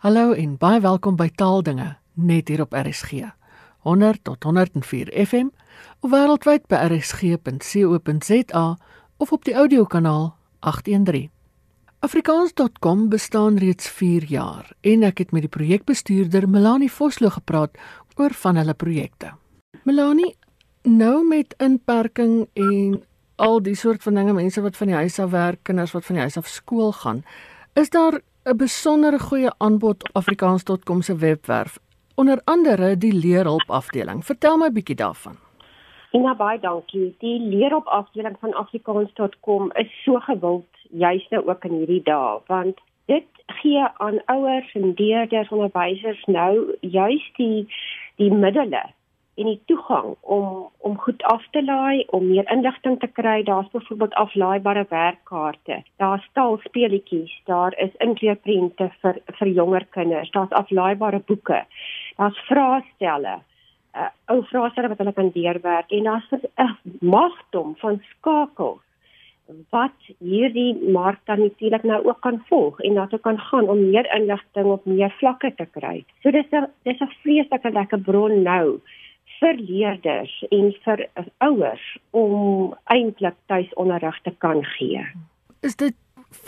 Hallo 0.00 0.30
en 0.32 0.54
baie 0.56 0.78
welkom 0.80 1.18
by 1.20 1.26
Taaldinge 1.28 1.90
net 2.16 2.48
hier 2.48 2.62
op 2.64 2.72
RSG. 2.72 3.18
100 3.84 4.22
tot 4.24 4.46
104 4.48 5.10
FM 5.12 5.50
of 6.00 6.14
wêreldwyd 6.14 6.62
by 6.72 6.78
rsg.co.za 6.86 8.62
of 9.20 9.32
op 9.36 9.44
die 9.44 9.52
audiokanaal 9.52 10.30
813. 10.64 11.28
Afrikaans.com 12.00 13.02
bestaan 13.12 13.60
reeds 13.60 13.90
4 13.98 14.24
jaar 14.32 14.72
en 14.80 15.04
ek 15.04 15.20
het 15.20 15.36
met 15.36 15.44
die 15.44 15.52
projekbestuurder 15.52 16.48
Melanie 16.48 16.88
Vosloo 16.88 17.36
gepraat 17.36 17.76
oor 18.16 18.32
van 18.32 18.56
hulle 18.56 18.72
projekte. 18.72 19.34
Melanie, 19.84 20.32
nou 20.88 21.28
met 21.28 21.52
inperking 21.60 22.48
en 22.56 23.02
al 23.36 23.60
die 23.68 23.76
soort 23.76 24.00
van 24.08 24.16
dinge, 24.16 24.32
mense 24.32 24.64
wat 24.64 24.80
van 24.80 24.94
die 24.94 24.96
huis 25.04 25.20
af 25.20 25.36
werk, 25.36 25.60
kinders 25.68 25.92
wat 25.92 26.08
van 26.08 26.22
die 26.22 26.24
huis 26.24 26.40
af 26.40 26.48
skool 26.48 26.96
gaan, 27.04 27.20
is 27.76 27.92
daar 27.92 28.22
'n 28.44 28.56
besondere 28.56 29.18
goeie 29.18 29.50
aanbod 29.58 30.08
op 30.08 30.16
afrikaans.com 30.16 31.02
se 31.02 31.16
webwerf, 31.16 31.78
onder 32.14 32.40
andere 32.44 32.96
die 32.96 33.12
leerhulp 33.12 33.70
afdeling. 33.70 34.24
Vertel 34.24 34.56
my 34.56 34.70
bietjie 34.72 34.96
daarvan. 34.96 35.36
Ina 36.10 36.34
baie 36.34 36.60
dankie. 36.60 37.14
Die 37.18 37.40
leerhulp 37.40 37.86
afdeling 37.86 38.36
van 38.40 38.54
afrikaans.com 38.54 39.70
is 39.72 40.02
so 40.04 40.18
gewild 40.18 40.66
juist 40.90 41.30
nou 41.30 41.48
ook 41.48 41.64
in 41.64 41.72
hierdie 41.72 42.02
dae, 42.02 42.40
want 42.46 42.80
dit 43.04 43.28
gee 43.46 43.84
aan 43.96 44.24
ouers 44.24 44.72
en 44.72 44.92
leerders, 44.96 45.48
onderwysers 45.48 46.24
nou 46.24 46.76
juist 46.80 47.36
die 47.36 47.68
die 48.16 48.32
middele 48.32 48.82
en 49.40 49.48
die 49.48 49.60
toegang 49.70 50.14
om 50.20 50.68
om 50.88 50.96
goed 51.04 51.22
af 51.28 51.44
te 51.52 51.62
laai, 51.64 52.04
om 52.16 52.26
meer 52.28 52.48
inligting 52.52 52.98
te 53.00 53.08
kry. 53.18 53.42
Daar's 53.44 53.70
byvoorbeeld 53.72 54.14
aflaaibare 54.14 54.86
werkkaarte. 54.88 55.82
Daar's 56.02 56.28
taalspeletjies, 56.32 57.32
daar 57.44 57.76
is 57.78 57.96
inkleurprente 58.06 58.90
vir 59.02 59.20
vir 59.38 59.52
jonger 59.60 59.86
kinders. 59.96 60.30
Daar's 60.36 60.56
aflaaibare 60.62 61.22
boeke. 61.26 61.64
Daar's 62.16 62.38
vraestelle. 62.48 63.38
Uh, 63.96 64.06
ou 64.30 64.42
vraestelle 64.46 64.88
wat 64.88 65.00
hulle 65.02 65.12
kan 65.12 65.32
deurwerk 65.34 65.90
en 65.90 66.04
daar's 66.04 66.30
'n 66.32 66.76
magdom 67.00 67.74
van 67.76 68.02
skakels 68.10 68.84
wat 69.70 70.10
hierdie 70.18 70.74
mark 70.92 71.18
dan 71.24 71.40
natuurlik 71.40 71.82
nou 71.82 72.04
ook 72.06 72.20
kan 72.20 72.42
volg 72.48 72.80
en 72.80 72.94
dat 72.94 73.10
hulle 73.10 73.22
kan 73.22 73.38
gaan 73.38 73.68
om 73.68 73.90
meer 73.90 74.06
inligting 74.14 74.66
op 74.66 74.84
meer 74.84 75.14
vlakke 75.18 75.52
te 75.56 75.66
kry. 75.70 76.04
So 76.22 76.30
dis 76.30 76.50
'n 76.52 76.66
dis 76.82 77.00
'n 77.00 77.12
vreeslike 77.22 77.70
lekker 77.70 78.00
bron 78.00 78.42
nou 78.42 78.80
vir 79.40 79.56
leerders 79.56 80.32
en 80.50 80.72
vir 80.84 81.06
ouers 81.38 81.86
om 82.10 82.74
eintlik 82.92 83.36
tuisonderrig 83.46 84.20
te 84.22 84.34
kan 84.38 84.64
gee. 84.76 85.04
Is 85.60 85.76
dit 85.76 85.96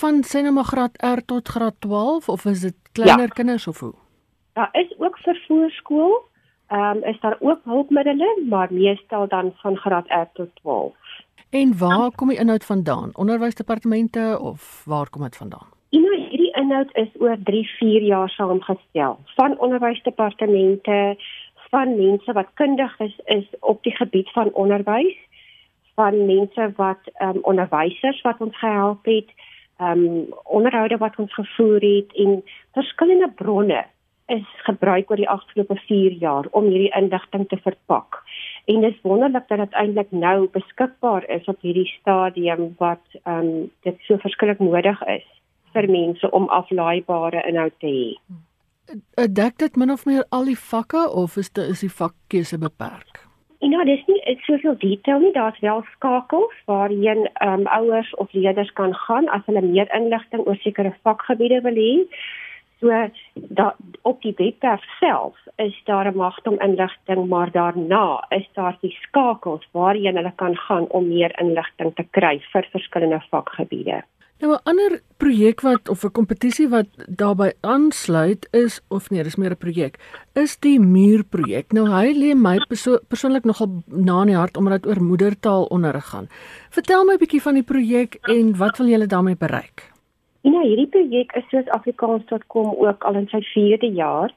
van 0.00 0.22
sinema 0.22 0.62
graad 0.62 0.98
R 1.02 1.24
tot 1.26 1.48
graad 1.48 1.80
12 1.80 2.28
of 2.28 2.44
is 2.44 2.60
dit 2.60 2.76
kleiner 2.92 3.32
ja. 3.32 3.36
kinders 3.40 3.66
of 3.66 3.80
hoe? 3.80 3.94
Daar 4.52 4.68
is 4.72 4.92
ook 4.98 5.18
vir 5.18 5.44
voorskool. 5.46 6.20
Ehm 6.72 6.96
um, 6.96 7.04
is 7.04 7.20
daar 7.20 7.36
ook 7.40 7.60
hulpmiddels, 7.64 8.44
maar 8.48 8.72
meestal 8.72 9.28
dan 9.28 9.52
van 9.56 9.76
graad 9.76 10.06
R 10.08 10.28
tot 10.32 10.48
12. 10.54 10.94
En 11.50 11.78
waar 11.78 12.10
kom 12.14 12.28
die 12.28 12.38
inhoud 12.38 12.64
vandaan? 12.64 13.10
Onderwysdepartemente 13.12 14.38
of 14.40 14.82
waar 14.86 15.10
kom 15.10 15.22
dit 15.22 15.36
vandaan? 15.36 15.66
Hierdie 15.88 16.52
inhoud 16.54 16.94
is 16.96 17.08
oor 17.18 17.36
3-4 17.36 17.42
jaar 18.04 18.28
saamgestel 18.28 19.18
van 19.24 19.58
onderwysdepartemente, 19.58 21.16
van 21.72 21.96
mense 21.96 22.32
wat 22.32 22.50
kundig 22.60 22.98
is 23.00 23.14
is 23.24 23.46
op 23.60 23.82
die 23.82 23.94
gebied 23.96 24.30
van 24.36 24.50
onderwys, 24.52 25.16
van 25.94 26.26
mense 26.26 26.72
wat 26.76 27.08
ehm 27.14 27.36
um, 27.36 27.40
onderwysers 27.52 28.20
wat 28.26 28.40
ons 28.46 28.58
gehelp 28.58 29.08
het, 29.08 29.30
ehm 29.78 30.04
um, 30.04 30.26
onderhoude 30.44 30.98
wat 31.00 31.16
ons 31.16 31.34
gevoer 31.34 31.80
het 31.80 32.12
en 32.24 32.42
verskillende 32.72 33.30
bronne 33.40 33.84
is 34.26 34.48
gebruik 34.68 35.10
oor 35.10 35.20
die 35.20 35.28
afgelope 35.28 35.76
4 35.86 36.12
jaar 36.26 36.46
om 36.50 36.68
hierdie 36.68 36.94
inligting 37.00 37.48
te 37.48 37.58
verpak. 37.64 38.20
En 38.64 38.80
dit 38.80 38.94
is 38.94 39.02
wonderlik 39.02 39.48
dat 39.48 39.58
dit 39.64 39.72
eintlik 39.72 40.10
nou 40.10 40.48
beskikbaar 40.52 41.28
is 41.28 41.48
op 41.54 41.60
hierdie 41.60 41.88
stadium 41.98 42.74
wat 42.78 43.20
ehm 43.22 43.38
um, 43.38 43.70
dit 43.88 44.06
so 44.08 44.20
verskillik 44.28 44.58
nodig 44.58 45.04
is 45.18 45.28
vir 45.72 45.90
mense 45.90 46.30
om 46.30 46.48
aflaaibare 46.48 47.48
inhoud 47.48 47.78
te 47.80 47.86
hê. 47.86 48.08
Eh, 48.12 48.51
dek 49.14 49.58
dit 49.58 49.76
min 49.76 49.90
of 49.90 50.04
meer 50.04 50.24
al 50.30 50.44
die 50.44 50.58
vakke 50.58 51.10
of 51.10 51.36
is 51.36 51.50
dit 51.50 51.68
is 51.68 51.80
die 51.80 51.92
vakkeuse 51.92 52.58
beperk? 52.58 53.22
Ja, 53.62 53.84
dis 53.84 54.02
nie 54.06 54.22
soveel 54.46 54.76
detail 54.78 55.18
nie. 55.18 55.32
Daar's 55.32 55.58
wel 55.60 55.84
skakels 55.94 56.54
waarheen 56.66 57.28
ehm 57.34 57.60
um, 57.60 57.66
ouers 57.66 58.14
of 58.14 58.32
leerders 58.32 58.72
kan 58.72 58.94
gaan 58.94 59.28
as 59.28 59.44
hulle 59.46 59.62
meer 59.62 59.94
inligting 59.94 60.46
oor 60.46 60.56
sekere 60.56 60.94
vakgebiede 61.02 61.60
wil 61.62 61.78
hê. 61.78 61.92
So 62.80 62.90
da 63.34 63.74
op 64.02 64.22
die 64.22 64.34
webwerf 64.36 64.82
self 65.00 65.36
is 65.56 65.76
daar 65.84 66.10
'n 66.10 66.16
magte 66.16 66.50
om 66.50 66.60
inligting, 66.60 67.28
maar 67.28 67.50
daarna 67.50 68.24
is 68.28 68.48
daar 68.52 68.76
die 68.80 68.96
skakels 69.02 69.68
waarheen 69.72 70.16
hulle 70.16 70.32
kan 70.36 70.56
gaan 70.56 70.86
om 70.88 71.08
meer 71.08 71.40
inligting 71.40 71.94
te 71.94 72.04
kry 72.10 72.40
vir 72.52 72.68
verskillende 72.70 73.22
vakgebiede. 73.30 74.02
Nou 74.42 74.54
'n 74.54 74.64
ander 74.70 75.00
projek 75.16 75.60
wat 75.60 75.88
of 75.88 76.04
'n 76.04 76.10
kompetisie 76.10 76.68
wat 76.68 76.86
daarbey 77.06 77.52
aansluit 77.60 78.48
is 78.50 78.80
of 78.88 79.10
nee, 79.10 79.22
dis 79.22 79.36
meer 79.36 79.50
'n 79.50 79.56
projek, 79.56 79.94
is 80.32 80.58
die 80.58 80.80
muurprojek. 80.80 81.72
Nou 81.72 81.86
hy 81.86 82.08
lê 82.22 82.34
my 82.34 82.56
perso 82.68 82.98
persoonlik 83.08 83.44
nogal 83.44 83.68
na 83.86 84.20
in 84.20 84.26
die 84.26 84.36
hart 84.36 84.56
omdat 84.56 84.82
dit 84.82 84.90
oor 84.90 85.02
moedertaal 85.02 85.64
onderrig 85.64 86.04
gaan. 86.04 86.26
Vertel 86.70 87.04
my 87.04 87.12
'n 87.12 87.18
bietjie 87.18 87.42
van 87.42 87.54
die 87.54 87.62
projek 87.62 88.18
en 88.22 88.56
wat 88.56 88.78
wil 88.78 88.86
julle 88.86 89.06
daarmee 89.06 89.36
bereik? 89.36 89.92
Ja, 90.40 90.60
hierdie 90.60 90.90
projek 90.90 91.32
is 91.32 91.48
soos 91.50 91.68
Afrikaans.com 91.68 92.74
ook 92.86 93.04
al 93.04 93.14
in 93.14 93.28
sy 93.28 93.42
4de 93.54 93.94
jaar. 93.94 94.34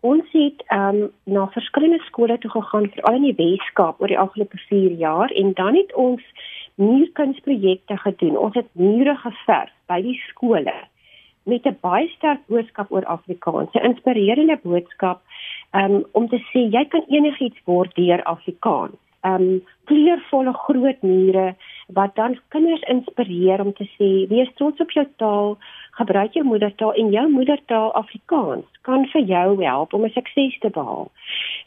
Ons 0.00 0.24
het 0.32 0.62
ehm 0.66 0.96
um, 0.96 1.10
na 1.24 1.46
verskillende 1.46 2.02
skole 2.04 2.38
toe 2.38 2.50
gegaan 2.50 2.90
veral 2.90 3.14
in 3.14 3.22
die 3.22 3.36
Weskaap 3.36 4.00
oor 4.00 4.08
die 4.08 4.18
afgelope 4.18 4.56
4 4.56 4.90
jaar 4.90 5.30
en 5.30 5.52
dan 5.52 5.74
het 5.74 5.94
ons 5.94 6.22
muurkunsprojekte 6.82 7.96
gedoen. 7.96 8.38
Ons 8.38 8.58
het 8.58 8.68
mure 8.72 9.14
geverf 9.24 9.72
by 9.90 10.00
die 10.02 10.18
skole 10.28 10.74
met 11.44 11.66
'n 11.66 11.78
baie 11.80 12.08
sterk 12.08 12.42
boodskap 12.46 12.92
oor 12.92 13.04
Afrikaans, 13.04 13.74
'n 13.74 13.86
inspirerende 13.90 14.58
boodskap 14.62 15.20
um, 15.72 16.04
om 16.12 16.28
te 16.28 16.38
sê 16.50 16.70
jy 16.70 16.84
kan 16.84 17.04
enigiets 17.08 17.60
word 17.64 17.94
deur 17.94 18.22
Afrikaans. 18.22 18.98
Um 19.22 19.62
kleurvolle 19.84 20.52
groot 20.52 21.02
mure 21.02 21.54
wat 21.94 22.14
dan 22.14 22.38
kinders 22.48 22.82
inspireer 22.82 23.60
om 23.60 23.72
te 23.72 23.86
sê 23.98 24.28
wees 24.28 24.50
trots 24.54 24.80
op 24.80 24.90
jou 24.90 25.06
taal, 25.16 25.58
gebruik 26.02 26.34
jou 26.38 26.44
moedertaal 26.44 26.94
en 26.94 27.10
jou 27.10 27.26
moedertaal 27.30 27.92
Afrikaans 28.02 28.66
kan 28.86 29.06
vir 29.12 29.22
jou 29.30 29.48
help 29.64 29.94
om 29.94 30.04
'n 30.04 30.14
sukses 30.18 30.58
te 30.58 30.70
behaal. 30.70 31.10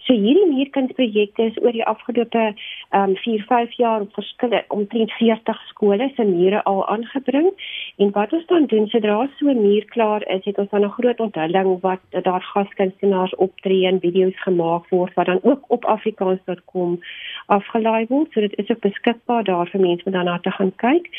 So 0.05 0.13
hierdie 0.13 0.49
meerkindprojekte 0.53 1.43
is 1.43 1.61
oor 1.63 1.71
die 1.71 1.85
afgelope 1.85 2.43
ehm 2.89 3.09
um, 3.09 3.15
4, 3.15 3.43
5 3.47 3.71
jaar 3.77 4.01
op 4.01 4.13
verskillende 4.13 4.65
omtrent 4.67 5.11
40 5.11 5.61
skole 5.69 6.11
se 6.15 6.23
mure 6.23 6.63
al 6.63 6.87
aangebring 6.87 7.49
en 7.97 8.11
wat 8.11 8.33
ons 8.33 8.45
dan 8.45 8.65
doen 8.65 8.87
sodra 8.87 9.29
so 9.37 9.49
'n 9.49 9.61
muur 9.61 9.85
klaar 9.85 10.27
is, 10.27 10.45
het 10.45 10.57
ons 10.57 10.69
dan 10.69 10.85
'n 10.85 10.97
groot 10.97 11.19
onthulling 11.19 11.81
wat 11.81 11.99
daar 12.09 12.41
gaskunstenaars 12.41 13.35
optree 13.35 13.87
en 13.87 13.99
video's 13.99 14.41
gemaak 14.41 14.89
word 14.89 15.13
wat 15.13 15.25
dan 15.25 15.39
ook 15.43 15.63
op 15.67 15.85
afrikaans.com 15.85 16.99
afgelaai 17.45 18.05
word. 18.09 18.31
So 18.31 18.39
dit 18.39 18.57
is 18.57 18.69
ook 18.69 18.79
beskikbaar 18.79 19.43
daar 19.43 19.67
vir 19.67 19.81
mense 19.81 20.05
om 20.05 20.11
daarna 20.11 20.39
te 20.39 20.51
gaan 20.51 20.75
kyk. 20.75 21.09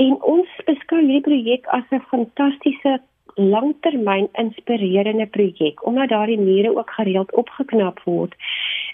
En 0.00 0.16
ons 0.22 0.48
beskou 0.66 1.00
hierdie 1.00 1.20
projek 1.26 1.66
as 1.76 1.84
'n 1.92 2.00
fantastiese 2.12 3.00
langtermyn 3.36 4.28
inspirerende 4.42 5.26
projek 5.26 5.86
omdat 5.86 6.08
daardie 6.08 6.40
mure 6.40 6.76
ook 6.76 6.90
gereeld 6.90 7.34
opgeknap 7.42 8.00
word. 8.04 8.34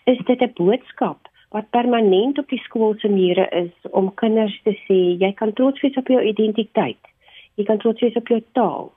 Is 0.04 0.18
dit 0.26 0.40
'n 0.42 0.52
boodskap 0.54 1.18
wat 1.50 1.70
permanent 1.70 2.38
op 2.38 2.48
die 2.48 2.58
skool 2.58 2.94
se 2.98 3.08
mure 3.08 3.48
is 3.50 3.90
om 3.90 4.14
kinders 4.14 4.60
te 4.62 4.74
sê 4.86 4.98
jy 5.22 5.32
kan 5.32 5.52
trots 5.52 5.80
wees 5.80 5.96
op 5.96 6.08
jou 6.08 6.22
identiteit. 6.22 7.02
Jy 7.54 7.64
kan 7.64 7.78
trots 7.78 8.00
wees 8.00 8.16
op 8.16 8.28
jou 8.28 8.42
taal. 8.52 8.92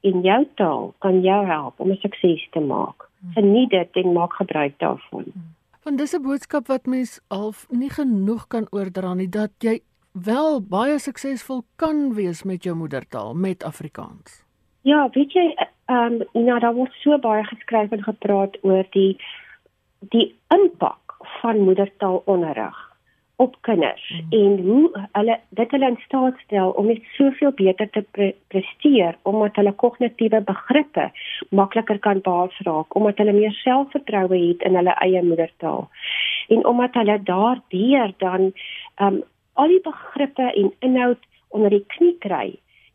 In 0.00 0.20
jou 0.20 0.46
taal 0.54 0.94
kan 0.98 1.22
jou 1.22 1.46
help 1.46 1.80
om 1.80 1.90
'n 1.90 2.02
sukses 2.02 2.48
te 2.50 2.60
maak. 2.60 3.08
Geniet 3.34 3.70
dit 3.70 3.88
en 3.92 4.12
maak 4.12 4.32
gebruik 4.32 4.78
daarvan. 4.78 5.24
Want 5.84 5.98
dis 5.98 6.14
'n 6.14 6.22
boodskap 6.22 6.66
wat 6.66 6.86
mens 6.86 7.20
half 7.28 7.66
nie 7.70 7.90
genoeg 7.90 8.46
kan 8.46 8.66
oordra 8.70 9.14
nie 9.14 9.28
dat 9.28 9.50
jy 9.58 9.80
wel 10.12 10.60
baie 10.60 10.98
suksesvol 10.98 11.62
kan 11.76 12.14
wees 12.14 12.42
met 12.42 12.64
jou 12.64 12.76
moedertaal, 12.76 13.34
met 13.34 13.64
Afrikaans. 13.64 14.44
Ja, 14.82 15.08
weet 15.12 15.32
jy, 15.32 15.54
ehm 15.86 16.22
um, 16.22 16.44
nou 16.44 16.58
daar 16.60 16.74
word 16.74 16.92
so 17.02 17.18
baie 17.18 17.44
geskryf 17.44 17.90
en 17.90 18.02
gepraat 18.02 18.56
oor 18.62 18.86
die 18.90 19.16
die 20.10 20.34
impak 20.48 21.14
van 21.40 21.60
moedertaalonderrig 21.60 22.92
op 23.36 23.56
kinders 23.60 24.10
mm. 24.10 24.26
en 24.30 24.58
hoe 24.66 25.06
hulle 25.12 25.38
dit 25.48 25.70
hulle 25.70 25.88
in 25.92 25.98
staat 26.04 26.38
stel 26.44 26.70
om 26.70 26.86
net 26.90 27.02
soveel 27.16 27.52
beter 27.58 27.90
te 27.90 28.02
pre 28.16 28.28
presteer 28.54 29.16
omdat 29.22 29.56
hulle 29.60 29.72
kognitiewe 29.84 30.40
begrippe 30.50 31.08
makliker 31.50 31.98
kan 32.06 32.20
baasraak 32.28 32.96
omdat 32.98 33.22
hulle 33.22 33.34
meer 33.38 33.56
selfvertroue 33.62 34.40
het 34.46 34.66
in 34.68 34.78
hulle 34.80 34.94
eie 35.06 35.22
moedertaal 35.30 35.88
en 36.56 36.66
omdat 36.74 36.98
hulle 37.00 37.18
daardeur 37.32 38.14
dan 38.24 38.50
um, 39.00 39.22
al 39.62 39.70
die 39.70 39.82
begrippe 39.84 40.50
en 40.50 40.72
inhoud 40.78 41.30
onder 41.54 41.70
die 41.70 41.84
knie 41.94 42.16
kry 42.18 42.46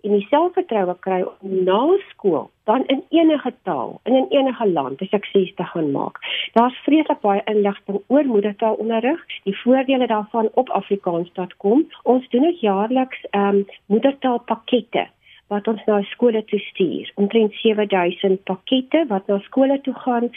en 0.05 0.13
die 0.13 0.25
selfvertroue 0.29 0.95
kry 1.05 1.19
om 1.25 1.53
na 1.67 1.79
skool 2.09 2.49
dan 2.69 2.83
in 2.93 3.01
enige 3.15 3.53
taal 3.67 3.95
en 4.03 4.17
in 4.19 4.27
enige 4.39 4.67
land 4.67 5.01
'n 5.01 5.09
sukses 5.11 5.53
te 5.55 5.63
gaan 5.63 5.91
maak. 5.91 6.19
Daar's 6.53 6.77
vreeslik 6.85 7.21
baie 7.21 7.41
inligting 7.45 7.99
oor 8.07 8.25
moedertaalonderrig, 8.25 9.21
die 9.43 9.57
voordele 9.63 10.07
daarvan 10.07 10.49
op 10.53 10.69
afrikaans.com. 10.69 11.87
Ons 12.03 12.29
doen 12.29 12.47
ook 12.47 12.59
jaarliks 12.69 13.25
ehm 13.29 13.55
um, 13.55 13.65
moedertaalpakkette 13.85 15.07
wat 15.47 15.67
ons 15.67 15.83
na 15.87 16.01
skole 16.11 16.43
toe 16.45 16.59
stuur. 16.59 17.11
Omtrent 17.15 17.53
7000 17.61 18.43
pakkette 18.43 19.05
wat 19.11 19.27
na 19.27 19.39
skole 19.47 19.79
toe 19.81 19.95
gaan 20.03 20.29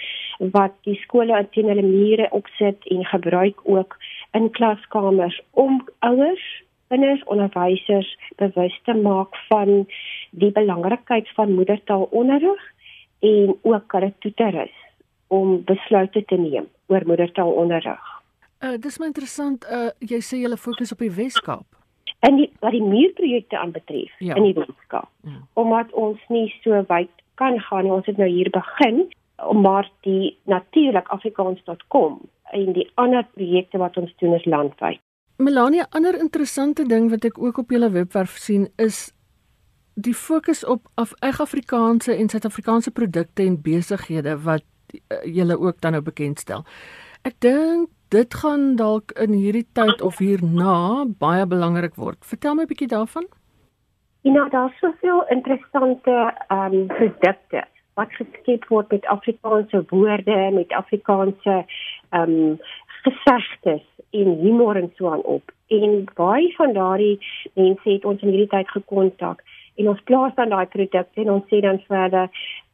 wat 0.54 0.74
die 0.88 0.98
skole 1.02 1.38
teen 1.50 1.70
hulle 1.72 1.86
mure 1.86 2.30
opsit 2.36 2.90
en 2.94 3.04
gebruik 3.04 3.60
ook 3.64 3.96
in 4.38 4.50
klaskamers 4.50 5.40
om 5.50 5.80
ouers 5.98 6.44
kinders 6.90 7.22
onderwysers 7.30 8.10
bewus 8.36 8.74
te 8.84 8.94
maak 8.94 9.36
van 9.48 9.86
die 10.30 10.50
belangrikheid 10.52 11.28
van 11.38 11.54
moedertaalonderrig 11.54 12.62
en 13.18 13.56
ook 13.62 14.00
dit 14.00 14.14
toe 14.20 14.32
te 14.34 14.48
rus 14.50 14.78
om 15.26 15.60
besluite 15.64 16.24
te 16.24 16.36
neem 16.36 16.66
oor 16.86 17.06
moedertaalonderrig. 17.06 18.06
Uh 18.60 18.76
dis 18.78 18.98
my 18.98 19.06
interessant 19.12 19.64
uh 19.70 19.90
jy 19.98 20.18
sê 20.20 20.42
jy 20.42 20.56
fokus 20.56 20.92
op 20.92 21.04
die 21.06 21.14
Weskaap. 21.14 21.79
En 22.18 22.36
die 22.36 22.50
wat 22.60 22.74
die 22.76 22.82
muurprojekte 22.82 23.58
aanbetref 23.58 24.12
ja. 24.18 24.34
in 24.34 24.42
die 24.42 24.54
Weskaap. 24.54 25.08
Ja. 25.22 25.40
Omdat 25.52 25.92
ons 25.92 26.20
nie 26.28 26.48
so 26.64 26.84
wyd 26.88 27.10
kan 27.34 27.60
gaan 27.60 27.84
nie. 27.84 27.92
Ons 27.92 28.06
het 28.06 28.16
nou 28.16 28.28
hier 28.28 28.50
begin 28.50 29.08
maar 29.52 29.90
die 30.00 30.38
natuurlik 30.44 31.08
afrikaans.com 31.08 32.20
en 32.50 32.72
die 32.72 32.90
ander 32.94 33.26
projekte 33.34 33.78
wat 33.78 33.96
ons 33.96 34.12
doen 34.16 34.34
is 34.34 34.44
landwyd. 34.44 35.00
Melania, 35.36 35.86
ander 35.90 36.18
interessante 36.20 36.84
ding 36.84 37.08
wat 37.10 37.24
ek 37.24 37.38
ook 37.40 37.62
op 37.62 37.70
julle 37.72 37.90
webwerf 37.90 38.36
sien 38.36 38.68
is 38.76 39.08
die 39.94 40.14
fokus 40.14 40.64
op 40.64 40.88
af 41.00 41.14
Afrikaanse 41.20 42.14
en 42.14 42.28
Suid-Afrikaanse 42.28 42.90
produkte 42.90 43.42
en 43.42 43.60
besighede 43.62 44.36
wat 44.44 44.64
uh, 44.92 45.22
julle 45.24 45.58
ook 45.58 45.80
dan 45.80 45.96
nou 45.96 46.02
bekendstel. 46.04 46.64
Ek 47.22 47.36
dink 47.40 47.88
dit 48.10 48.34
gaan 48.34 48.76
dalk 48.76 49.12
in 49.22 49.32
hierdie 49.38 49.66
tyd 49.72 50.02
of 50.02 50.18
hierna 50.18 51.04
baie 51.18 51.46
belangrik 51.46 51.94
word. 51.94 52.18
Vertel 52.32 52.54
my 52.54 52.62
'n 52.62 52.70
bietjie 52.72 52.88
daarvan. 52.88 53.26
Ja, 54.22 54.32
nou, 54.32 54.48
daar's 54.50 54.78
soveel 54.78 55.24
interessante 55.28 56.34
ehm 56.48 56.74
um, 56.74 56.86
produkte 56.86 57.64
wat 57.94 58.12
geskep 58.12 58.66
word 58.68 58.90
met 58.90 59.06
Afrikaanse 59.06 59.84
woorde, 59.88 60.50
met 60.52 60.72
Afrikaanse 60.72 61.64
ehm 62.10 62.30
um, 62.30 62.58
gesegdes 63.02 63.86
en 64.10 64.38
humor 64.42 64.76
en 64.76 64.92
so 64.96 65.10
aan 65.10 65.22
op. 65.22 65.52
En 65.66 66.04
baie 66.14 66.54
van 66.56 66.72
daardie 66.72 67.18
mense 67.54 67.90
het 67.90 68.04
ons 68.04 68.22
in 68.22 68.28
hierdie 68.28 68.52
tyd 68.56 68.68
gekontak 68.68 69.42
en 69.74 69.88
ons 69.88 70.02
plaas 70.04 70.34
dan 70.34 70.48
daai 70.48 70.66
produkte 70.66 71.20
en 71.20 71.30
ons 71.30 71.46
sê 71.48 71.60
dan 71.60 71.80
verder 71.86 72.28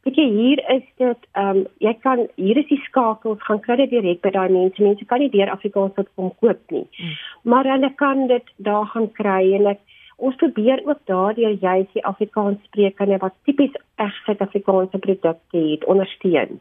weet 0.07 0.19
jy 0.21 0.27
hier 0.31 0.59
is 0.75 0.85
dit 1.01 1.27
ehm 1.33 1.57
um, 1.57 1.65
jy 1.83 1.93
kan 2.05 2.23
hier 2.35 2.57
is 2.61 2.69
die 2.71 2.79
skakels 2.85 3.43
gaan 3.47 3.59
kry 3.65 3.75
dit 3.81 3.91
direk 3.91 4.23
by 4.23 4.31
daai 4.35 4.49
mense 4.55 4.83
mense 4.83 5.05
kan 5.11 5.19
nie 5.23 5.33
deur 5.33 5.51
Afrikaans 5.51 5.95
tot 5.99 6.09
kom 6.15 6.31
koop 6.39 6.75
nie 6.75 6.85
mm. 6.87 7.13
maar 7.51 7.67
hulle 7.73 7.91
kan 8.01 8.27
dit 8.31 8.55
daar 8.69 8.87
gaan 8.93 9.11
kry 9.19 9.43
en 9.59 9.67
ek 9.73 9.83
ons 10.17 10.39
probeer 10.41 10.81
ook 10.87 11.03
daardeur 11.11 11.59
juist 11.67 11.93
die 11.93 12.05
Afrikaans 12.11 12.63
sprekende 12.69 13.19
wat 13.21 13.35
tipies 13.45 13.75
reg 14.01 14.15
Suid-Afrikaanse 14.25 14.97
produkte 15.03 15.61
het 15.61 15.85
ondersteun 15.85 16.59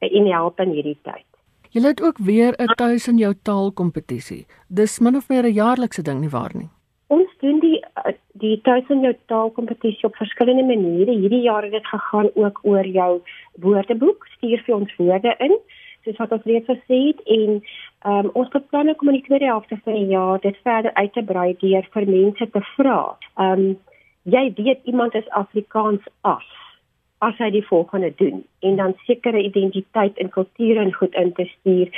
en 0.00 0.32
help 0.32 0.60
in 0.60 0.76
hierdie 0.78 0.98
tyd 1.02 1.26
Jy 1.74 1.82
het 1.82 2.02
ook 2.02 2.18
weer 2.22 2.54
'n 2.62 2.74
tuis 2.78 3.08
in 3.08 3.18
jou 3.18 3.34
taal 3.42 3.72
kompetisie. 3.72 4.46
Dis 4.68 5.00
min 5.00 5.16
of 5.16 5.28
meer 5.28 5.42
'n 5.42 5.52
jaarlikse 5.52 6.02
ding 6.02 6.20
nie 6.20 6.28
waar 6.28 6.52
nie. 6.54 6.68
Ons 7.08 7.30
doen 7.40 7.58
die 7.60 7.84
die 8.44 8.60
tuis 8.66 8.90
in 8.92 9.04
jou 9.06 9.14
taal 9.32 9.50
kompetisie 9.56 10.08
op 10.08 10.16
verskillende 10.20 10.66
maniere. 10.68 11.16
Hierdie 11.16 11.44
jaar 11.46 11.64
het 11.66 11.72
dit 11.72 11.86
gegaan 11.86 12.28
ook 12.34 12.60
oor 12.62 12.86
jou 12.86 13.12
woordeboek. 13.64 14.26
Stuur 14.36 14.62
vir 14.66 14.76
ons 14.76 14.96
woorde 15.00 15.34
in, 15.46 15.56
soos 16.04 16.20
wat 16.20 16.34
ons 16.36 16.48
reeds 16.50 16.68
gesê 16.68 17.00
het 17.08 17.22
en 17.36 17.56
um, 18.10 18.30
ons 18.40 18.52
beplan 18.52 18.92
om 18.92 19.08
in 19.08 19.18
die 19.18 19.26
tweede 19.28 19.48
helfte 19.52 19.78
van 19.84 19.96
die 19.96 20.12
jaar 20.12 20.42
dit 20.44 20.58
verder 20.66 20.94
uit 20.94 21.12
te 21.12 21.24
brei 21.24 21.48
deur 21.62 21.88
vir 21.96 22.08
mense 22.10 22.50
te 22.56 22.64
vra. 22.74 23.00
Ehm 23.38 23.66
um, 23.68 23.74
jy 24.24 24.44
weet 24.56 24.86
iemand 24.88 25.14
is 25.14 25.26
Afrikaans 25.36 26.04
af 26.24 26.44
as 27.24 27.36
hy 27.38 27.50
die 27.52 27.66
volgende 27.66 28.08
doen 28.16 28.38
en 28.64 28.76
dan 28.80 28.94
sekere 29.04 29.42
identiteit 29.42 30.16
en 30.18 30.32
kultuur 30.32 30.80
en 30.80 30.94
goed 30.94 31.14
in 31.20 31.32
te 31.36 31.44
stuur 31.50 31.90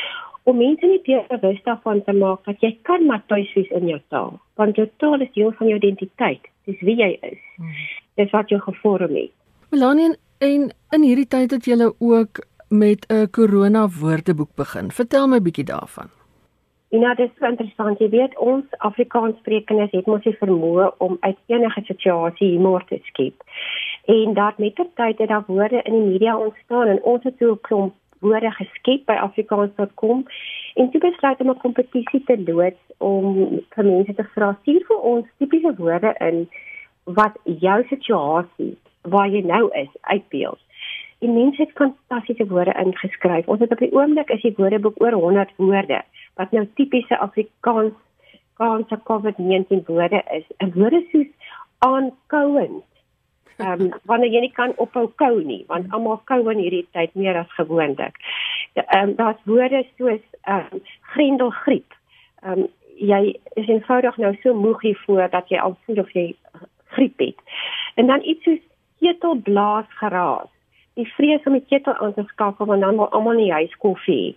om 0.46 0.56
mense 0.56 0.87
net 0.87 1.28
bewus 1.28 1.62
daarvan 1.62 2.02
te 2.06 2.12
maak 2.12 2.44
dat 2.44 2.60
jy 2.62 2.72
kan 2.82 3.06
maar 3.06 3.22
tuis 3.26 3.52
wees 3.54 3.70
in 3.70 3.88
jou 3.90 4.00
taal 4.14 4.37
want 4.54 4.76
jou 4.76 4.87
taal 5.02 5.20
is 5.20 5.32
deel 5.34 5.52
van 5.58 5.69
jou 5.69 5.76
identiteit. 5.76 6.43
Dis 6.64 6.81
wie 6.81 6.96
jy 6.96 7.12
is. 7.20 7.40
Hmm. 7.56 7.72
dis 8.16 8.31
wat 8.32 8.48
jou 8.48 8.60
gevorm 8.60 9.14
het. 9.14 9.32
Melanie 9.70 10.14
en 10.38 10.69
in 10.96 11.02
hierdie 11.04 11.28
tyd 11.28 11.52
het 11.52 11.66
jy 11.69 11.90
ook 11.98 12.40
met 12.69 13.06
'n 13.12 13.31
corona 13.31 13.88
woordeboek 13.88 14.54
begin. 14.56 14.90
Vertel 14.90 15.28
my 15.28 15.40
bietjie 15.40 15.64
daarvan. 15.64 16.08
Ja, 16.88 17.14
dit 17.14 17.31
is 17.34 17.49
interessant. 17.49 17.99
Jy 17.99 18.08
weet 18.08 18.38
ons 18.38 18.64
Afrikaanssprekendes 18.78 19.90
het 19.90 20.06
mos 20.06 20.22
die 20.22 20.37
vermoë 20.38 20.96
om 20.99 21.16
uit 21.20 21.37
enige 21.46 21.82
situasie 21.84 22.50
humor 22.50 22.84
te 22.88 22.99
skep. 23.02 23.42
En 24.04 24.34
dat 24.34 24.58
met 24.58 24.75
ter 24.75 24.88
tyd 24.94 25.19
het 25.19 25.28
daar 25.28 25.44
woorde 25.46 25.82
in 25.82 25.92
die 25.92 26.10
media 26.12 26.38
ontstaan 26.38 26.87
en 26.87 27.02
ons 27.02 27.25
het 27.25 27.34
so 27.38 27.52
'n 27.52 27.60
klomp 27.60 27.94
woorde 28.20 28.50
geskep 28.50 29.06
by 29.06 29.16
afrikaans.com 29.26 30.24
en 30.74 30.90
toe 30.90 31.00
besluit 31.00 31.40
om 31.40 31.50
'n 31.50 31.64
kompetisie 31.64 32.22
te 32.24 32.36
loods 32.46 32.82
om 32.98 33.60
vir 33.74 33.84
mense 33.84 34.14
te 34.14 34.24
vra 34.34 34.56
stuur 34.60 34.84
vir 34.88 35.00
ons 35.00 35.26
tipiese 35.38 35.74
woorde 35.76 36.14
in 36.18 36.48
wat 37.04 37.34
jou 37.44 37.84
situasie 37.88 38.76
waar 39.02 39.28
jy 39.28 39.42
nou 39.42 39.70
is 39.72 39.92
uitbeeld. 40.00 40.58
En 41.18 41.34
mense 41.34 41.62
het 41.62 41.72
fantastiese 41.72 42.46
woorde 42.46 42.74
ingeskryf. 42.84 43.46
Ons 43.46 43.60
het 43.60 43.72
op 43.72 43.78
die 43.78 43.92
oomblik 43.92 44.28
is 44.30 44.42
die 44.42 44.54
woordeboek 44.56 45.00
oor 45.02 45.12
100 45.12 45.52
woorde 45.56 46.02
wat 46.34 46.50
nou 46.50 46.68
tipiese 46.74 47.18
Afrikaans 47.18 47.94
Kaanse 48.56 49.00
COVID-19 49.04 49.84
woorde 49.86 50.22
is. 50.30 50.44
'n 50.58 50.72
Woorde 50.74 51.04
soos 51.12 51.26
aankouend 51.78 52.84
Ehm 53.56 53.81
um, 53.81 53.93
wanneer 54.05 54.32
jy 54.32 54.41
nie 54.44 54.53
kan 54.53 54.73
ophou 54.76 55.06
kou 55.20 55.41
nie, 55.41 55.62
want 55.73 55.93
almal 55.97 56.19
kou 56.29 56.43
in 56.53 56.58
hierdie 56.61 56.87
tyd 56.93 57.14
meer 57.17 57.38
as 57.41 57.53
gewoonlik. 57.56 58.19
Ehm 58.75 58.99
um, 59.03 59.14
daar's 59.17 59.41
woorde 59.49 59.85
soos 59.97 60.20
ehm 60.44 60.75
um, 60.76 60.82
grendelgriep. 61.14 61.97
Ehm 62.43 62.67
um, 62.67 62.67
jy 63.00 63.23
is 63.61 63.69
eenvoudig 63.69 64.17
nou 64.17 64.35
so 64.43 64.55
moeg 64.55 64.82
hiervoor 64.82 65.31
dat 65.32 65.49
jy 65.49 65.61
al 65.61 65.79
voel 65.87 66.03
of 66.05 66.12
jy 66.12 66.26
griep 66.97 67.19
het. 67.19 67.41
En 67.94 68.12
dan 68.12 68.25
iets 68.25 68.44
soos 68.44 68.62
ketelblaas 69.00 69.88
geraas. 70.00 70.52
Die 71.00 71.09
vrees 71.17 71.44
om 71.49 71.56
die 71.56 71.64
ketel 71.69 71.97
aan 71.97 72.14
te 72.14 72.25
skakel 72.29 72.67
want 72.67 72.85
dan 72.85 72.97
wil 73.00 73.09
almal 73.09 73.40
nie 73.40 73.52
huis 73.52 73.76
koffie. 73.80 74.37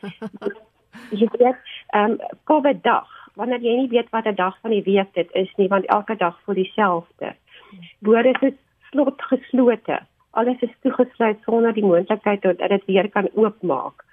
jy 1.20 1.28
weet 1.38 1.56
ehm 1.96 2.18
um, 2.18 2.20
COVID 2.44 2.84
dag 2.84 3.08
wanneer 3.38 3.62
jy 3.62 3.80
nie 3.80 3.92
weet 3.96 4.08
wat 4.10 4.26
'n 4.26 4.34
dag 4.34 4.60
van 4.60 4.70
die 4.70 4.84
week 4.84 5.14
dit 5.14 5.28
is 5.32 5.52
nie 5.56 5.68
want 5.68 5.86
elke 5.86 6.16
dag 6.16 6.40
voel 6.44 6.54
dieselfde. 6.54 7.34
Woorde 7.98 8.34
is 8.40 8.54
slot 8.90 9.22
geslote. 9.30 10.00
Alles 10.30 10.60
is 10.60 10.74
toegesluit 10.82 11.40
sonder 11.44 11.72
die 11.74 11.84
moontlikheid 11.84 12.42
dat 12.42 12.58
dit 12.58 12.84
weer 12.86 13.08
kan 13.10 13.28
oopmaak. 13.34 14.04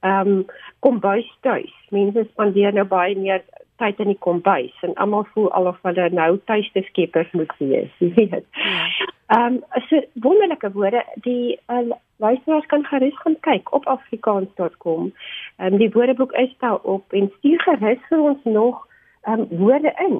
Ehm 0.00 0.28
um, 0.28 0.46
kombuis 0.78 1.28
tuis. 1.40 1.74
Mense 1.90 2.26
spandeer 2.30 2.72
nou 2.74 2.84
baie 2.84 3.18
meer 3.18 3.44
tyd 3.82 4.00
in 4.02 4.10
die 4.12 4.18
kombuis 4.18 4.74
en 4.86 4.94
almal 4.94 5.26
voel 5.34 5.50
alof 5.58 5.78
hulle 5.86 6.08
nou 6.10 6.30
tuis 6.50 6.70
te 6.74 6.82
skeppers 6.88 7.30
moet 7.38 7.52
wees, 7.58 7.92
jy 8.02 8.12
weet. 8.16 8.46
Ja. 8.64 8.86
Ehm 9.32 9.60
um, 9.60 9.82
so 9.88 10.00
wonderlike 10.26 10.72
woorde 10.72 11.04
die 11.26 11.58
uh, 11.70 11.94
luisteraars 12.16 12.66
kan 12.66 12.84
gerus 12.84 13.16
gaan 13.20 13.38
kyk 13.40 13.72
op 13.72 13.86
afrikaans.com. 13.86 15.12
Ehm 15.56 15.72
um, 15.72 15.78
die 15.78 15.90
woordeboek 15.94 16.32
is 16.32 16.54
daar 16.58 16.80
op 16.96 17.12
en 17.12 17.30
stuur 17.38 17.62
gerus 17.62 18.02
vir 18.08 18.20
ons 18.20 18.44
nog 18.44 18.86
ehm 19.22 19.40
um, 19.40 19.58
woorde 19.64 19.94
in 20.08 20.18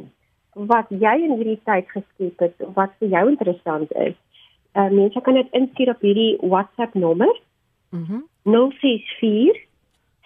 wat 0.53 0.87
jy 0.89 1.15
in 1.25 1.37
hierdie 1.37 1.61
tyd 1.65 1.89
geskep 1.91 2.39
het 2.45 2.55
wat 2.77 2.93
vir 2.99 3.09
jou 3.09 3.29
interessant 3.29 3.93
is. 3.93 4.15
Uh, 4.73 4.89
mense 4.89 5.21
kan 5.21 5.35
dit 5.35 5.49
instuur 5.53 5.91
op 5.95 6.01
hierdie 6.01 6.37
WhatsApp 6.41 6.95
nommer. 6.95 7.41
Mhm. 7.91 8.13
Mm 8.13 8.29
064 8.43 9.59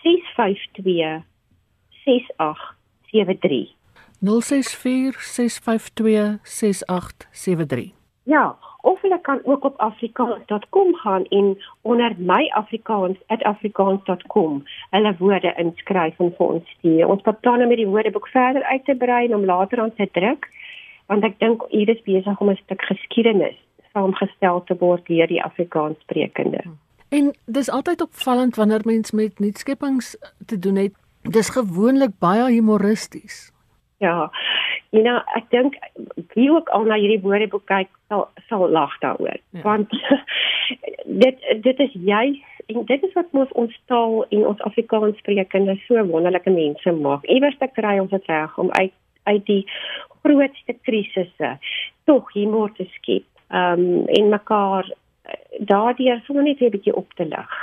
652 0.03 1.23
6873. 2.05 3.75
064 4.21 5.23
652 5.23 6.39
6873. 6.43 7.93
Ja, 8.23 8.57
of 8.87 9.01
hulle 9.01 9.21
kan 9.21 9.41
ook 9.45 9.65
op 9.65 9.77
afrikaans.com 9.77 10.95
gaan 10.95 11.25
en 11.25 11.59
onder 11.83 12.15
my 12.19 12.49
afrikaans@afrikaans.com 12.49 14.65
hulle 14.91 15.15
woorde 15.19 15.55
inskryf 15.57 16.19
en 16.19 16.35
vir 16.37 16.47
ons 16.47 16.71
stuur. 16.79 17.09
Ons 17.09 17.23
beplan 17.23 17.63
om 17.63 17.75
die 17.75 17.87
woordeboek 17.87 18.29
verder 18.29 18.63
uit 18.63 18.85
te 18.85 18.95
brei 18.95 19.27
en 19.27 19.35
om 19.35 19.45
later 19.45 19.81
aan 19.81 19.95
te 19.95 20.09
druk 20.13 20.49
want 21.07 21.25
ek 21.25 21.39
dink 21.39 21.63
hier 21.71 21.89
is 21.89 22.03
besig 22.03 22.41
om 22.41 22.51
'n 22.51 22.57
stuk 22.63 22.83
geskiedenis 22.83 23.57
saamgestel 23.93 24.65
te 24.65 24.77
word 24.79 25.07
deur 25.07 25.27
die 25.27 25.43
Afrikaanssprekende. 25.43 26.63
En 27.09 27.35
dis 27.47 27.71
altyd 27.71 28.01
opvallend 28.01 28.57
wanneer 28.57 28.81
mens 28.85 29.11
met 29.11 29.39
nuutskeppings 29.39 30.17
te 30.47 30.59
doen 30.59 30.77
het. 30.77 30.93
Dis 31.23 31.51
gewoonlik 31.51 32.11
baie 32.19 32.53
humoristies. 32.53 33.53
Ja. 33.99 34.31
Jy 34.95 35.03
nou 35.07 35.17
ek 35.39 35.49
dink 35.55 35.77
wie 36.35 36.51
ook 36.53 36.69
al 36.75 36.87
na 36.89 36.99
hierdie 37.01 37.23
woordeboek 37.25 37.65
kyk 37.71 37.91
sal 38.09 38.27
sal 38.49 38.67
lag 38.71 38.93
daaroor 39.03 39.39
ja. 39.39 39.63
want 39.63 39.91
dit 41.25 41.47
dit 41.65 41.83
is 41.87 41.97
juis 42.11 42.43
en 42.67 42.85
dit 42.91 43.07
is 43.09 43.15
wat 43.19 43.33
ons 43.33 43.53
ons 43.63 43.79
taal 43.93 44.25
en 44.29 44.47
ons 44.53 44.67
Afrikaans 44.69 45.19
sprekende 45.23 45.77
so 45.87 46.07
wonderlike 46.11 46.51
mense 46.51 46.97
maak 47.01 47.27
iewers 47.37 47.59
te 47.63 47.71
kry 47.79 47.99
om 48.03 48.11
dit 48.13 48.33
reg 48.33 48.59
om 48.59 48.71
uit 48.81 48.95
uit 49.27 49.47
die 49.47 49.63
grootste 50.23 50.77
krisisse 50.87 51.57
tog 52.07 52.31
humor 52.35 52.71
te 52.75 52.87
skep 52.99 53.27
um, 53.51 54.07
en 54.07 54.29
mekaar 54.31 54.87
eh, 54.87 55.41
daardeur 55.73 56.23
sommer 56.27 56.47
net 56.47 56.63
'n 56.63 56.71
bietjie 56.71 56.95
op 56.95 57.13
te 57.19 57.27
lig 57.27 57.59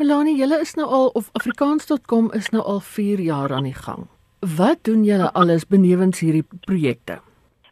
Melanie, 0.00 0.36
julle 0.36 0.56
is 0.60 0.74
nou 0.74 0.86
al 0.88 1.10
of 1.12 1.28
afrikaans.com 1.36 2.32
is 2.32 2.48
nou 2.50 2.62
al 2.64 2.80
4 2.80 3.20
jaar 3.20 3.52
aan 3.52 3.66
die 3.68 3.76
gang. 3.76 4.06
Wat 4.40 4.78
doen 4.84 5.04
julle 5.04 5.32
alles 5.32 5.66
benewens 5.66 6.20
hierdie 6.20 6.46
projekte? 6.64 7.18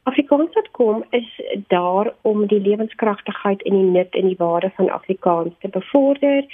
Afrikaans.com 0.02 1.04
is 1.10 1.40
daar 1.66 2.12
om 2.22 2.46
die 2.46 2.60
lewenskragtigheid 2.60 3.62
en 3.62 3.74
die 3.74 3.90
nut 3.96 4.14
en 4.14 4.26
die 4.28 4.36
waarde 4.36 4.70
van 4.76 4.90
Afrikaans 4.90 5.54
te 5.60 5.68
bevorder 5.68 6.44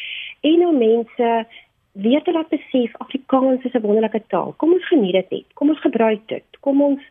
en 0.40 0.66
om 0.66 0.78
mense 0.78 1.46
weer 1.92 2.22
te 2.22 2.32
laat 2.32 2.48
besef 2.48 2.94
Afrikaans 2.98 3.64
is 3.64 3.74
'n 3.74 3.80
wonderlike 3.80 4.22
taal. 4.26 4.54
Kom 4.56 4.72
ons 4.72 4.86
geniet 4.86 5.12
dit 5.12 5.30
net. 5.30 5.46
Kom 5.54 5.68
ons 5.68 5.80
gebruik 5.80 6.22
dit. 6.26 6.44
Kom 6.60 6.82
ons 6.82 7.02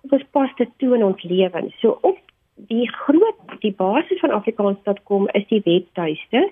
kom 0.00 0.10
ons 0.18 0.28
pas 0.30 0.50
dit 0.56 0.70
toe 0.76 0.94
in 0.94 1.04
ons 1.04 1.22
lewens. 1.22 1.74
So 1.80 1.98
op 2.00 2.18
die 2.54 2.88
groot 2.88 3.60
die 3.60 3.74
basis 3.74 4.20
van 4.20 4.30
afrikaans.com 4.30 5.28
is 5.32 5.46
die 5.48 5.62
webtuiste 5.64 6.50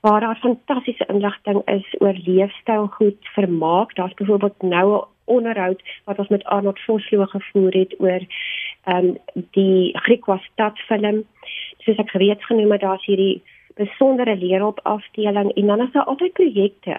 waar 0.00 0.20
daar 0.20 0.38
fantastiese 0.38 1.06
inligting 1.06 1.62
is 1.64 1.94
oor 1.98 2.12
leefstyl 2.12 2.86
goed 2.86 3.18
vermaak. 3.20 3.94
Daar's 3.94 4.14
byvoorbeeld 4.14 4.62
nou 4.62 4.96
'n 4.96 5.13
onderhoud 5.24 5.82
wat 6.04 6.18
ons 6.18 6.28
met 6.28 6.44
Arnold 6.44 6.80
Vosloo 6.80 7.26
gevoer 7.26 7.72
het 7.72 7.94
oor 7.98 8.22
ehm 8.84 8.96
um, 8.96 9.16
die 9.56 9.98
Griekwa 9.98 10.38
stadfilm. 10.52 11.24
Soos 11.78 11.98
ek 11.98 12.10
reeds 12.10 12.44
genoem 12.44 12.72
het, 12.72 12.80
daar's 12.80 13.06
hierdie 13.06 13.42
besondere 13.74 14.36
leerop 14.36 14.80
afdeling 14.82 15.52
en 15.52 15.66
dan 15.66 15.80
is 15.80 15.92
daar 15.92 16.04
altyd 16.04 16.32
projekte 16.32 16.98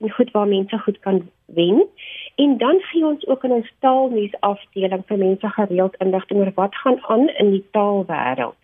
en 0.00 0.10
goed 0.10 0.30
waar 0.30 0.48
mense 0.48 0.78
goed 0.78 0.98
kan 0.98 1.30
wen. 1.46 1.86
En 2.34 2.58
dan 2.58 2.80
gee 2.80 3.06
ons 3.06 3.26
ook 3.26 3.44
in 3.44 3.50
ons 3.50 3.72
taalnuus 3.78 4.40
afdeling 4.40 5.02
vir 5.06 5.18
mense 5.18 5.48
gereeld 5.48 5.96
inligting 6.04 6.40
oor 6.40 6.52
wat 6.54 6.74
gaan 6.74 7.00
aan 7.06 7.28
in 7.28 7.50
die 7.50 7.64
taalwêreld. 7.70 8.60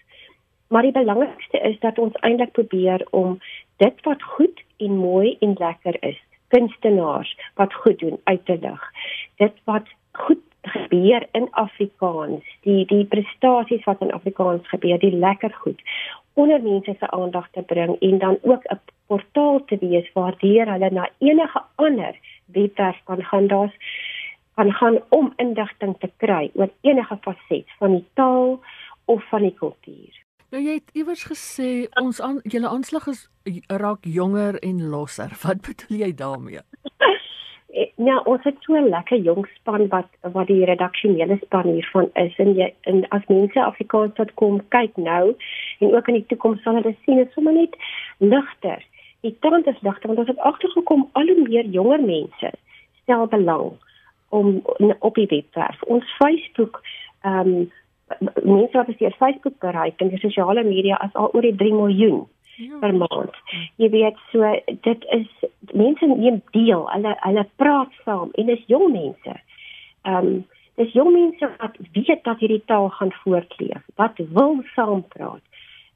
Maar 0.68 0.82
die 0.82 0.92
belangrikste 0.92 1.58
is 1.58 1.78
dat 1.80 1.98
ons 1.98 2.16
eintlik 2.20 2.52
probeer 2.52 3.06
om 3.10 3.38
dit 3.76 4.04
wat 4.04 4.22
goed 4.22 4.62
en 4.76 4.96
mooi 4.96 5.36
en 5.40 5.54
lekker 5.58 5.96
is, 6.00 6.20
kunstenaars 6.52 7.36
wat 7.60 7.74
goed 7.74 7.98
doen 7.98 8.20
uit 8.24 8.44
te 8.46 8.58
lig. 8.60 8.88
Dit 9.40 9.60
wat 9.64 9.88
goed 10.12 10.44
gebeur 10.62 11.26
in 11.32 11.48
Afrikaans, 11.50 12.44
die 12.62 12.84
die 12.86 13.04
prestasies 13.04 13.84
wat 13.84 14.00
in 14.00 14.12
Afrikaans 14.12 14.68
gebeur, 14.68 14.98
die 14.98 15.16
lekker 15.16 15.54
goed 15.64 15.80
onder 16.34 16.62
mense 16.62 16.94
se 16.98 17.10
aandag 17.10 17.48
te 17.52 17.62
bring 17.62 17.96
en 18.00 18.18
dan 18.18 18.38
ook 18.42 18.64
'n 18.64 18.80
portaal 19.06 19.64
te 19.64 19.76
wees 19.80 20.12
waardeur 20.12 20.66
hulle 20.72 20.90
na 20.90 21.08
enige 21.18 21.62
ander 21.74 22.14
webwerf 22.46 23.00
kan 23.04 23.24
gaan. 23.24 23.46
Daar's 23.46 23.76
kan 24.54 24.72
gaan 24.72 24.98
om 25.08 25.32
indigting 25.36 25.96
te 25.98 26.10
kry 26.16 26.50
oor 26.54 26.70
enige 26.80 27.18
faset 27.20 27.66
van 27.78 27.90
die 27.90 28.06
taal 28.14 28.60
of 29.04 29.28
van 29.28 29.42
die 29.42 29.54
kultuur. 29.54 30.14
Nou 30.52 30.60
jy 30.60 30.74
het 30.76 30.90
iewers 30.92 31.22
gesê 31.24 31.66
ons 31.96 32.18
aan 32.20 32.42
julle 32.44 32.68
aanslag 32.68 33.06
is 33.08 33.20
raak 33.82 34.04
jonger 34.04 34.58
en 34.60 34.82
losser. 34.92 35.32
Wat 35.44 35.62
bedoel 35.64 36.02
jy 36.04 36.10
daarmee? 36.18 36.60
Ja, 37.96 38.18
ons 38.28 38.44
het 38.44 38.58
so 38.60 38.76
'n 38.76 38.90
lekker 38.92 39.16
jong 39.16 39.46
span 39.54 39.88
wat 39.88 40.08
wat 40.20 40.46
die 40.46 40.64
redaksionele 40.64 41.38
span 41.44 41.68
hiervan 41.72 42.10
is 42.14 42.36
en 42.36 42.52
jy 42.54 42.68
en 42.80 43.08
as 43.08 43.24
mense 43.28 43.64
Afrikaans 43.64 44.14
tot 44.14 44.34
kom 44.34 44.60
kyk 44.68 44.96
nou 44.96 45.34
en 45.78 45.94
ook 45.94 46.08
in 46.08 46.14
die 46.14 46.26
toekoms 46.26 46.62
sal 46.62 46.74
hulle 46.74 46.96
sien 47.04 47.16
dit 47.16 47.32
sommer 47.32 47.52
net 47.52 47.76
ligter. 48.18 48.84
Die 49.20 49.36
trend 49.40 49.66
is 49.66 49.80
ligter 49.80 50.08
want 50.08 50.18
ons 50.18 50.28
het 50.28 50.38
agtergekom 50.38 51.08
al 51.12 51.26
hoe 51.26 51.48
meer 51.48 51.64
jonger 51.64 52.00
mense 52.00 52.52
stel 53.02 53.26
belang 53.26 53.72
om 54.28 54.62
op 54.98 55.14
die 55.14 55.26
webwerf. 55.26 55.82
Ons 55.82 56.16
Facebook 56.20 56.82
ehm 57.22 57.48
um, 57.48 57.70
mense 58.20 58.76
wat 58.76 58.90
deur 58.98 59.16
Facebook 59.18 59.58
bereik 59.58 60.00
en 60.00 60.08
die 60.08 60.20
sosiale 60.22 60.64
media 60.64 60.96
as 61.00 61.14
al 61.14 61.30
oor 61.32 61.42
die 61.42 61.56
3 61.56 61.72
miljoen 61.72 62.24
ja. 62.56 62.78
per 62.80 62.94
maand. 62.94 63.36
Jy 63.80 63.90
weet 63.92 64.18
so 64.32 64.48
dit 64.86 65.06
is 65.18 65.28
mense 65.72 66.06
neem 66.06 66.40
deel, 66.56 66.86
hulle 66.94 67.14
hulle 67.26 67.46
praat 67.60 67.94
saam 68.06 68.32
en 68.34 68.50
dis 68.52 68.66
jong 68.72 68.90
mense. 68.92 69.38
Ehm 70.02 70.32
um, 70.32 70.42
dis 70.80 70.94
jong 70.96 71.12
mense 71.12 71.48
wat 71.60 71.76
weet 71.92 72.24
dat 72.24 72.40
hierdie 72.40 72.62
taal 72.66 72.88
gaan 72.96 73.12
voortleef, 73.22 73.82
wat 74.00 74.20
wil 74.32 74.62
saam 74.74 75.04
praat. 75.14 75.42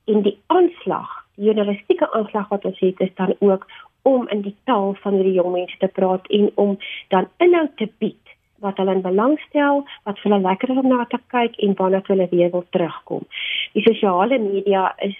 En 0.05 0.23
die 0.23 0.37
aanslag, 0.53 1.09
die 1.35 1.49
journalistieke 1.49 2.11
aanslag 2.13 2.49
wat 2.53 2.65
ons 2.69 2.79
het 2.85 3.01
is 3.01 3.15
dan 3.15 3.35
ook 3.39 3.67
om 4.07 4.29
in 4.29 4.45
die 4.45 4.55
taal 4.65 4.95
van 5.03 5.17
hierdie 5.19 5.39
jong 5.41 5.53
mense 5.53 5.79
te 5.81 5.89
praat 5.89 6.29
en 6.29 6.51
om 6.55 6.77
dan 7.09 7.29
inhoud 7.43 7.77
te 7.77 7.89
bied 7.99 8.26
wat 8.65 8.77
hulle 8.77 9.01
belangstel, 9.01 9.85
wat 10.05 10.19
hulle 10.23 10.41
lekker 10.41 10.71
is 10.71 10.83
om 10.83 10.89
na 10.89 11.05
te 11.05 11.21
kyk 11.33 11.57
en 11.57 11.75
waarna 11.79 12.01
hulle 12.07 12.29
weer 12.31 12.51
wil 12.51 12.65
terugkom. 12.71 13.25
Die 13.73 13.83
sosiale 13.83 14.39
media 14.39 14.93
is 14.99 15.17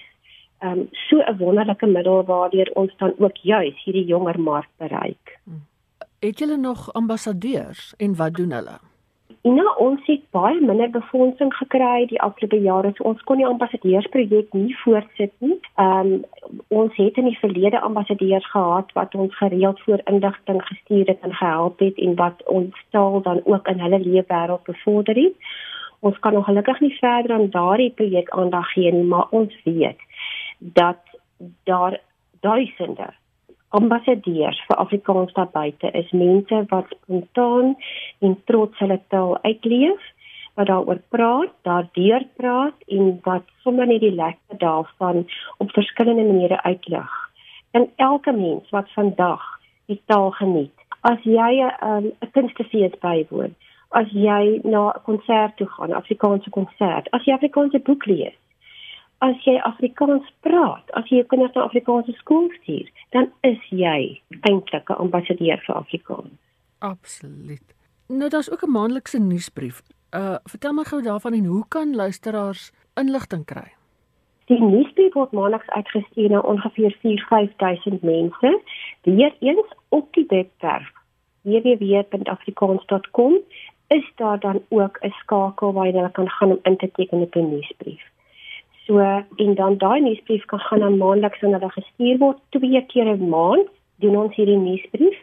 ehm 0.59 0.79
um, 0.79 0.87
so 0.91 1.21
'n 1.21 1.37
wonderlike 1.37 1.85
middel 1.85 2.23
waardeur 2.25 2.69
ons 2.73 2.93
dan 2.97 3.13
ook 3.17 3.37
juis 3.37 3.83
hierdie 3.83 4.05
jonger 4.05 4.39
mark 4.39 4.69
bereik. 4.77 5.39
Hmm. 5.43 5.65
Het 6.19 6.39
julle 6.39 6.57
nog 6.57 6.93
ambassadeurs 6.93 7.93
en 7.97 8.15
wat 8.15 8.33
doen 8.33 8.51
hulle? 8.51 8.77
Nou 9.41 9.67
ons 9.77 10.01
het 10.05 10.23
baie 10.31 10.59
minder 10.61 10.89
befondsing 10.89 11.53
gekry 11.53 12.05
die 12.09 12.21
afgelope 12.21 12.57
jare. 12.61 12.91
So 12.95 13.03
ons 13.03 13.21
kon 13.29 13.37
die 13.37 13.47
ambassadeursprojek 13.47 14.53
nie 14.53 14.75
voortsit 14.83 15.33
nie. 15.39 15.59
Ehm 15.75 16.13
um, 16.13 16.25
ons 16.67 16.95
het 16.95 17.17
in 17.17 17.27
die 17.27 17.39
verlede 17.39 17.79
ambassadeurs 17.79 18.49
gehad 18.51 18.91
wat 18.97 19.15
ons 19.15 19.37
gereeld 19.37 19.81
voor 19.85 20.01
indigting 20.05 20.61
gestuur 20.65 21.07
het 21.07 21.19
en 21.21 21.33
gehelp 21.33 21.79
het 21.79 21.97
en 21.97 22.15
wat 22.15 22.43
ons 22.45 22.85
taal 22.89 23.21
dan 23.21 23.41
ook 23.43 23.67
in 23.67 23.79
hulle 23.79 23.99
leefwêreld 23.99 24.63
bevorder 24.63 25.15
het. 25.15 25.35
Ons 25.99 26.19
kan 26.19 26.33
nog 26.33 26.45
gelukkig 26.45 26.79
nie 26.79 26.97
verder 26.97 27.35
aan 27.35 27.49
daardie 27.49 27.91
projek 27.91 28.29
aandag 28.29 28.71
gee 28.71 28.91
nie, 28.91 29.03
maar 29.03 29.27
ons 29.29 29.53
weet 29.63 29.99
dat 30.57 30.99
daar 31.63 31.99
duisende 32.39 33.13
ambassadeurs 33.69 34.59
vir 34.67 34.77
Afrikaans 34.77 35.33
daar 35.33 35.49
buite 35.51 35.91
is 35.91 36.11
mense 36.11 36.65
wat 36.69 36.85
spontaan 36.89 37.75
en 38.19 38.37
trots 38.45 38.79
hulle 38.79 38.99
taal 39.07 39.37
uitleef 39.43 40.13
wat 40.57 40.67
daaroor 40.67 41.01
praat, 41.13 41.51
daardeur 41.61 42.23
praat 42.35 42.73
en 42.87 43.19
wat 43.23 43.45
sommer 43.61 43.85
net 43.87 44.01
die 44.01 44.15
lekker 44.15 44.57
daarvan 44.57 45.27
op 45.57 45.71
verskillende 45.71 46.23
maniere 46.23 46.61
uitlig. 46.63 47.11
En 47.71 47.89
elke 47.95 48.31
mens 48.31 48.69
wat 48.69 48.89
vandag 48.95 49.43
die 49.85 50.01
taal 50.05 50.31
geniet, 50.31 50.73
as 51.01 51.21
jy 51.23 51.51
'n 51.61 51.73
um, 51.89 52.11
kunstefees 52.31 52.95
bywoon, 52.99 53.53
as 53.89 54.09
jy 54.11 54.59
na 54.63 54.89
'n 54.89 55.03
konsert 55.03 55.57
toe 55.57 55.67
gaan, 55.67 55.93
Afrikaanse 55.93 56.49
konsert, 56.49 57.11
as 57.11 57.23
jy 57.25 57.33
Afrikaanse 57.33 57.79
boek 57.79 58.05
lees, 58.05 58.37
as 59.25 59.45
jy 59.45 59.57
Afrikaans 59.65 60.27
praat, 60.45 60.91
as 60.93 61.07
jy 61.09 61.21
jou 61.21 61.27
kinders 61.31 61.55
na 61.55 61.65
Afrikaanse 61.65 62.13
skool 62.19 62.49
stuur, 62.61 62.89
dan 63.15 63.31
is 63.41 63.61
jy 63.69 64.21
eintlik 64.41 64.89
'n 64.89 65.01
ambassadeur 65.05 65.57
vir 65.65 65.75
Afrikaans. 65.75 66.37
Absoluut. 66.79 67.67
Nou 68.07 68.29
daar's 68.29 68.51
ook 68.51 68.63
'n 68.63 68.71
maandelikse 68.71 69.19
nuusbrief. 69.19 69.81
Uh 70.11 70.37
vertel 70.43 70.73
my 70.73 70.83
gou 70.83 71.01
daarvan 71.01 71.33
en 71.33 71.45
hoe 71.45 71.65
kan 71.67 71.95
luisteraars 71.95 72.71
inligting 72.95 73.45
kry? 73.45 73.73
Die 74.45 74.61
nuusbrief 74.61 75.13
word 75.13 75.31
maandeliks 75.31 75.69
uitgestuur 75.69 76.29
na 76.29 76.39
ongeveer 76.39 76.95
4-5000 77.01 78.01
mense, 78.01 78.61
weereens 79.01 79.73
op 79.89 80.13
die 80.13 80.25
webwerf 80.27 80.91
www.afrikaans.com 81.41 83.33
is 83.87 84.11
daar 84.15 84.39
dan 84.39 84.61
ook 84.69 84.97
'n 85.01 85.09
skakel 85.09 85.73
waar 85.73 85.85
jy 85.85 85.93
hulle 85.93 86.11
kan 86.11 86.29
gaan 86.29 86.51
om 86.51 86.59
in 86.63 86.77
te 86.77 86.91
teken 86.91 87.21
op 87.21 87.35
'n 87.35 87.49
nuusbrief. 87.49 88.03
So 88.87 88.99
en 89.35 89.55
dan 89.55 89.77
daai 89.77 90.01
nuusbrief 90.01 90.45
kan 90.45 90.59
gaan 90.59 90.83
aan 90.83 90.97
maandeliks 90.97 91.43
aan 91.43 91.55
hulle 91.57 91.69
gestuur 91.69 92.17
word 92.17 92.37
twee 92.55 92.81
keer 92.91 93.07
'n 93.13 93.29
maand 93.29 93.67
doen 93.99 94.15
ons 94.17 94.35
hierdie 94.35 94.57
nuusbrief. 94.57 95.17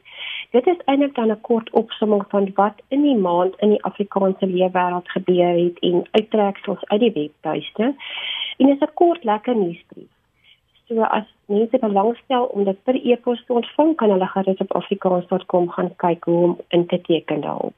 Dit 0.50 0.66
is 0.66 0.82
eintlik 0.84 1.14
dan 1.14 1.30
'n 1.30 1.40
kort 1.40 1.70
opsomming 1.70 2.24
van 2.28 2.50
wat 2.54 2.82
in 2.88 3.02
die 3.02 3.16
maand 3.16 3.54
in 3.58 3.70
die 3.74 3.84
Afrikaanse 3.84 4.46
leefwêreld 4.46 5.08
gebeur 5.16 5.54
het 5.64 5.78
en 5.78 6.06
uittreksels 6.10 6.84
uit 6.84 7.00
die 7.00 7.12
webtuiste. 7.12 7.94
En 8.56 8.66
dit 8.66 8.76
is 8.76 8.88
'n 8.88 8.94
kort 8.94 9.24
lekker 9.24 9.56
nuusbrief. 9.56 10.12
So 10.88 11.02
as 11.02 11.24
mense 11.46 11.78
belangstel 11.78 12.44
om 12.44 12.64
dit 12.64 12.82
per 12.82 12.94
e-pos 12.94 13.44
te 13.46 13.52
ontvang, 13.52 13.96
kan 13.96 14.10
hulle 14.10 14.26
gerus 14.26 14.58
op 14.58 14.72
afrikaans.com 14.72 15.70
gaan 15.70 15.96
kyk 15.96 16.24
hoe 16.24 16.42
om 16.42 16.58
in 16.68 16.86
te 16.86 17.00
teken 17.00 17.40
daarop. 17.40 17.74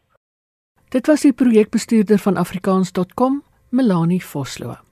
Dit 0.89 1.07
was 1.07 1.21
die 1.21 1.33
projekbestuurder 1.33 2.19
van 2.19 2.37
afrikaans.com, 2.37 3.43
Melanie 3.71 4.25
Vosloo. 4.25 4.86